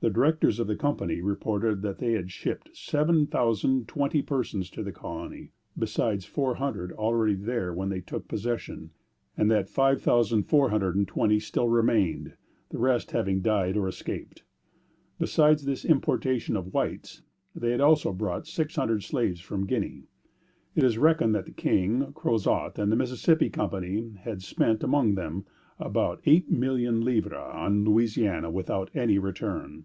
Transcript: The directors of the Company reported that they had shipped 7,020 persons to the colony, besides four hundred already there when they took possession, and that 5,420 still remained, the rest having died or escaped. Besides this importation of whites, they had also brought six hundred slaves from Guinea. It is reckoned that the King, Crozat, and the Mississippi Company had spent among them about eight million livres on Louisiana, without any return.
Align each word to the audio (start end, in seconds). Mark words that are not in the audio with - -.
The 0.00 0.10
directors 0.10 0.60
of 0.60 0.68
the 0.68 0.76
Company 0.76 1.20
reported 1.20 1.82
that 1.82 1.98
they 1.98 2.12
had 2.12 2.30
shipped 2.30 2.70
7,020 2.76 4.22
persons 4.22 4.70
to 4.70 4.84
the 4.84 4.92
colony, 4.92 5.50
besides 5.76 6.24
four 6.24 6.54
hundred 6.54 6.92
already 6.92 7.34
there 7.34 7.74
when 7.74 7.88
they 7.88 8.00
took 8.00 8.28
possession, 8.28 8.92
and 9.36 9.50
that 9.50 9.68
5,420 9.68 11.40
still 11.40 11.68
remained, 11.68 12.34
the 12.70 12.78
rest 12.78 13.10
having 13.10 13.42
died 13.42 13.76
or 13.76 13.88
escaped. 13.88 14.44
Besides 15.18 15.64
this 15.64 15.84
importation 15.84 16.56
of 16.56 16.72
whites, 16.72 17.22
they 17.56 17.72
had 17.72 17.80
also 17.80 18.12
brought 18.12 18.46
six 18.46 18.76
hundred 18.76 19.02
slaves 19.02 19.40
from 19.40 19.66
Guinea. 19.66 20.04
It 20.76 20.84
is 20.84 20.96
reckoned 20.96 21.34
that 21.34 21.44
the 21.46 21.50
King, 21.50 22.12
Crozat, 22.14 22.78
and 22.78 22.92
the 22.92 22.96
Mississippi 22.96 23.50
Company 23.50 24.12
had 24.22 24.42
spent 24.44 24.84
among 24.84 25.16
them 25.16 25.44
about 25.80 26.20
eight 26.26 26.50
million 26.50 27.00
livres 27.02 27.32
on 27.32 27.84
Louisiana, 27.84 28.50
without 28.50 28.90
any 28.96 29.16
return. 29.16 29.84